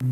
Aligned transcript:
I'm 0.00 0.06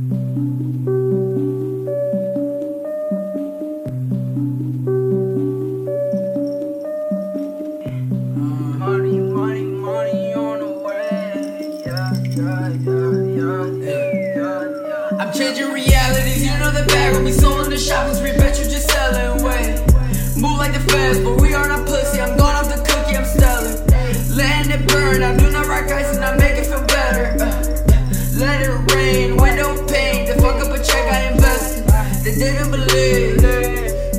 changing 15.32 15.70
realities, 15.70 16.44
you 16.44 16.50
know 16.58 16.72
the 16.72 16.84
bag 16.88 17.14
will 17.14 17.22
be 17.24 17.30
sold 17.30 17.66
in 17.66 17.70
the 17.70 17.78
shopping 17.78 18.16
street, 18.16 18.36
bet 18.38 18.58
you 18.58 18.64
just 18.64 18.90
selling 18.90 19.40
away. 19.40 19.86
Move 20.36 20.58
like 20.58 20.72
the 20.72 20.80
feds, 20.90 21.20
but 21.20 21.40
we 21.40 21.54
are 21.54 21.68
not 21.68 21.86
pussy. 21.86 22.20
I'm 22.20 22.36
gone 22.36 22.56
off 22.56 22.66
the 22.66 22.82
cookie, 22.82 23.16
I'm 23.16 23.24
stellar. 23.24 23.86
Letting 24.34 24.72
it 24.72 24.88
burn, 24.88 25.22
I 25.22 25.36
do 25.36 25.45
didn't 32.52 32.70
believe, 32.70 33.42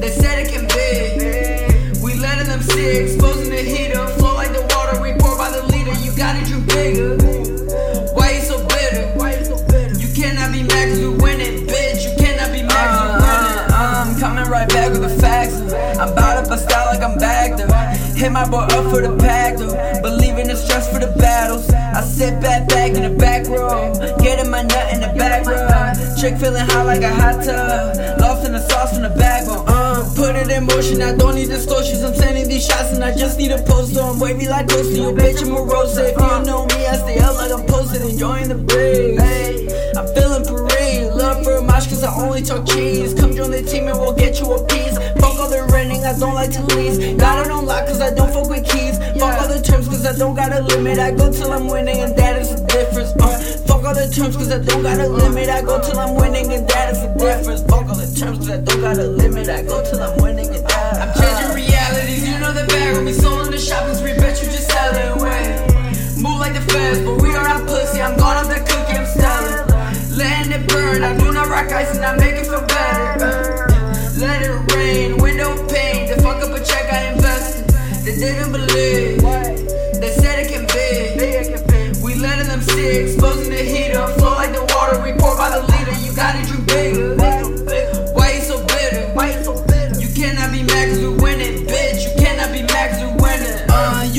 they 0.01 0.11
said 0.11 0.39
it 0.43 0.51
can 0.51 0.67
be. 0.67 2.01
We 2.03 2.15
letting 2.15 2.47
them 2.47 2.61
see, 2.61 3.07
exposing 3.07 3.49
the 3.49 3.61
heater. 3.63 4.05
Flow 4.19 4.35
like 4.35 4.51
the 4.51 4.63
water, 4.75 5.01
we 5.01 5.13
pour 5.19 5.37
by 5.37 5.49
the 5.51 5.63
liter. 5.71 5.93
You 6.03 6.11
gotta 6.15 6.43
drink 6.43 6.67
bigger. 6.67 7.15
Why 8.13 8.35
you 8.35 8.41
so 8.41 8.57
bitter? 8.67 9.15
You 10.01 10.09
cannot 10.13 10.51
be 10.51 10.63
mad 10.63 10.89
cause 10.89 10.99
we 10.99 11.09
winning, 11.23 11.67
bitch. 11.67 12.03
You 12.03 12.13
cannot 12.17 12.51
be 12.51 12.63
mad 12.63 12.85
cause 12.91 13.01
we 13.03 13.11
uh, 13.15 13.23
winning. 13.23 13.57
Uh, 13.71 14.03
I'm 14.03 14.19
coming 14.19 14.49
right 14.51 14.67
back 14.67 14.91
with 14.91 15.03
the 15.07 15.21
facts. 15.21 15.55
I'm 15.97 16.13
bout 16.13 16.35
up 16.43 16.51
a 16.51 16.57
style 16.57 16.87
like 16.91 17.03
I'm 17.03 17.17
bagged 17.17 17.61
up. 17.61 17.95
Hit 18.17 18.31
my 18.31 18.47
boy 18.49 18.67
up 18.75 18.91
for 18.91 19.01
the 19.01 19.15
pack 19.17 19.57
though. 19.57 19.71
Believe 20.01 20.37
in 20.37 20.47
the 20.47 20.55
stress 20.55 20.91
for 20.91 20.99
the 20.99 21.13
battles. 21.17 21.69
I 21.69 22.01
sit 22.01 22.41
back 22.41 22.67
back 22.67 22.91
in 22.91 23.03
the 23.03 23.17
back 23.17 23.47
row. 23.47 23.93
Getting 24.19 24.51
my 24.51 24.63
nut 24.63 24.93
in 24.93 24.99
the 24.99 25.13
back 25.15 25.45
row. 25.45 25.76
Chick 26.19 26.35
feeling 26.39 26.65
hot 26.65 26.87
like 26.87 27.03
a 27.03 27.13
hot 27.13 27.45
tub. 27.45 27.95
Lost 28.19 28.43
in 28.43 28.53
the 28.53 28.59
sauce 28.67 28.93
from 28.93 29.03
the 29.03 29.09
backbone. 29.09 29.63
Uh, 29.67 30.01
put 30.15 30.35
it 30.35 30.49
in 30.49 30.65
motion. 30.65 30.99
I 30.99 31.15
don't 31.15 31.35
need 31.35 31.49
distortions. 31.49 32.01
I'm 32.01 32.15
sending 32.15 32.47
these 32.47 32.65
shots 32.65 32.91
and 32.91 33.03
I 33.03 33.15
just 33.15 33.37
need 33.37 33.51
a 33.51 33.61
post 33.61 33.95
on. 33.97 34.17
Wavy 34.17 34.47
like 34.47 34.67
to 34.69 34.83
your 34.89 35.13
bitch. 35.13 35.45
I'm 35.45 35.53
a 35.53 35.61
rose. 35.61 35.95
If 35.95 36.17
you 36.17 36.43
know 36.43 36.65
me, 36.65 36.87
I 36.87 36.97
stay 36.97 37.19
up 37.19 37.35
like 37.35 37.51
I'm 37.51 37.67
posted. 37.67 38.01
Enjoying 38.01 38.49
the 38.49 38.55
breeze. 38.55 39.19
I'm 39.95 40.07
feeling 40.15 40.43
parade. 40.43 41.13
Love 41.13 41.43
fromage 41.43 41.87
cause 41.87 42.03
I 42.03 42.11
only 42.15 42.41
talk 42.41 42.65
cheese. 42.65 43.13
Come 43.13 43.35
join 43.35 43.51
the 43.51 43.61
team 43.61 43.87
and 43.87 43.99
we'll 43.99 44.13
get 44.13 44.39
you 44.39 44.51
a 44.53 44.65
piece. 44.65 44.97
Fuck 45.21 45.37
all 45.37 45.49
the 45.49 45.69
renting, 45.71 46.03
I 46.03 46.17
don't 46.17 46.33
like 46.33 46.49
to 46.53 46.63
lease. 46.73 46.97
It 46.97 47.21
on 47.21 47.65
lock 47.67 47.85
cause 47.85 48.01
I 48.01 48.11
don't 48.13 48.33
fuck 48.33 48.49
with 48.49 48.65
keys. 48.67 48.97
Fuck 49.21 49.39
all 49.39 49.47
the 49.47 49.61
terms 49.61 49.87
cause 49.87 50.03
I 50.03 50.17
don't 50.17 50.33
got 50.33 50.51
a 50.51 50.63
limit. 50.63 50.97
I 50.97 51.11
go 51.11 51.31
till 51.31 51.51
I'm 51.51 51.67
winning 51.67 52.01
and 52.01 52.17
that 52.17 52.41
is 52.41 52.66
terms 54.17 54.35
cause 54.35 54.51
I 54.51 54.57
don't 54.57 54.81
got 54.81 54.99
a 54.99 55.07
limit. 55.07 55.47
I 55.47 55.61
go 55.61 55.79
till 55.79 55.99
I'm 55.99 56.15
winning 56.15 56.51
and 56.51 56.67
that 56.67 56.91
is 56.91 57.01
the 57.01 57.09
difference. 57.21 57.61
Fuck 57.69 57.85
all 57.85 57.95
the 57.95 58.09
terms 58.17 58.39
cause 58.39 58.49
I 58.49 58.57
don't 58.57 58.81
got 58.81 58.97
a 58.97 59.07
limit. 59.07 59.47
I 59.47 59.61
go 59.61 59.83
till 59.85 60.01
I'm 60.01 60.17
winning 60.21 60.49
and 60.49 60.65
that. 60.65 60.93
I'm 61.01 61.11
changing 61.13 61.53
realities, 61.53 62.27
you 62.27 62.39
know 62.39 62.51
the 62.51 62.65
bag 62.65 62.97
will 62.97 63.05
be 63.05 63.13
sold 63.13 63.45
in 63.45 63.51
the 63.51 63.59
shopping 63.59 63.93
street. 63.93 64.17
Bet 64.17 64.41
you 64.41 64.49
just 64.49 64.69
sell 64.71 64.95
it 64.95 65.21
away. 65.21 65.45
Move 66.17 66.39
like 66.41 66.53
the 66.57 66.65
feds, 66.65 66.99
but 67.05 67.21
we 67.21 67.29
are 67.35 67.45
not 67.45 67.67
pussy. 67.67 68.01
I'm 68.01 68.17
gone 68.17 68.37
off 68.41 68.49
the 68.49 68.59
cookie, 68.65 68.97
I'm 68.97 69.05
stellar. 69.05 69.69
Letting 70.17 70.51
it 70.51 70.67
burn, 70.67 71.03
I 71.03 71.15
do 71.15 71.31
not 71.31 71.47
rock 71.47 71.69
ice 71.71 71.93
and 71.95 72.03
I 72.03 72.17
make 72.17 72.41
it 72.41 72.47
feel 72.49 72.65
better. 72.65 73.69
Let 74.17 74.41
it 74.41 74.73
rain, 74.73 75.17
window 75.21 75.53
pane. 75.69 76.09
They 76.09 76.17
fuck 76.25 76.41
up 76.41 76.57
a 76.57 76.59
check 76.65 76.91
I 76.91 77.13
invested. 77.13 77.69
They 78.01 78.17
didn't 78.17 78.51
believe. 78.51 79.21
They 80.01 80.09
said 80.09 80.41
it 80.41 80.49
can 80.49 80.65
be. 80.73 82.01
We 82.01 82.15
letting 82.15 82.47
them 82.47 82.61
see, 82.61 83.03
exposing 83.05 83.51
the 83.51 83.61
heater. 83.61 83.96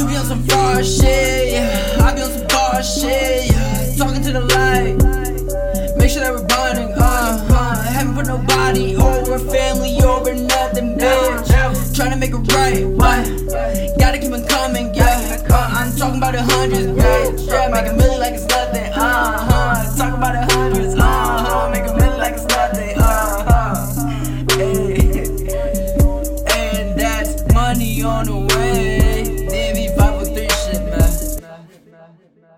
Be 0.08 0.16
on 0.16 0.24
some 0.24 0.42
fraud 0.44 0.84
shit, 0.84 1.52
yeah. 1.52 1.98
I 2.00 2.14
be 2.14 2.22
on 2.22 2.30
some 2.30 2.46
bar 2.48 2.82
shit, 2.82 3.50
yeah. 3.52 3.94
Talking 3.96 4.22
to 4.22 4.32
the 4.32 4.40
light. 4.40 4.96
Make 5.98 6.10
sure 6.10 6.22
that 6.22 6.32
we're 6.32 6.46
bonding, 6.46 6.92
uh, 6.96 7.46
uh 7.50 7.82
Haven't 7.82 8.14
put 8.14 8.26
nobody 8.26 8.96
over, 8.96 9.38
family 9.38 10.00
over, 10.02 10.34
nothing, 10.34 10.96
bitch 10.96 11.94
Trying 11.94 12.10
to 12.10 12.16
make 12.16 12.30
it 12.30 12.52
right, 12.54 12.86
what? 12.86 13.26
Gotta 13.98 14.18
keep 14.18 14.32
it 14.32 14.48
coming, 14.48 14.94
yeah 14.94 15.38
uh, 15.50 15.68
I'm 15.72 15.94
talking 15.96 16.18
about 16.18 16.34
the 16.34 16.42
hundreds, 16.42 16.87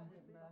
him, 0.08 0.24
uh, 0.36 0.49